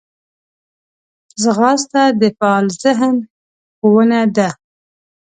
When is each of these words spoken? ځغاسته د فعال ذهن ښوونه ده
ځغاسته 1.41 2.03
د 2.21 2.21
فعال 2.37 2.65
ذهن 2.83 3.15
ښوونه 3.77 4.21
ده 4.35 4.49